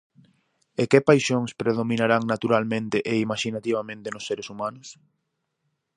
E 0.81 0.83
que 0.91 1.05
paixóns 1.09 1.51
predominarán 1.61 2.23
naturalmente 2.33 2.97
e 3.11 3.13
imaxinativamente 3.25 4.07
nos 4.11 4.25
seres 4.29 4.47
humanos? 4.53 4.87